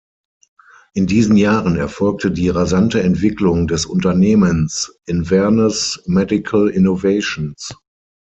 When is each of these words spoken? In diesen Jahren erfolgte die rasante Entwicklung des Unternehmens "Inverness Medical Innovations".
In 0.95 1.05
diesen 1.05 1.37
Jahren 1.37 1.77
erfolgte 1.77 2.31
die 2.31 2.49
rasante 2.49 3.03
Entwicklung 3.03 3.67
des 3.67 3.85
Unternehmens 3.85 4.97
"Inverness 5.05 6.01
Medical 6.07 6.69
Innovations". 6.69 7.71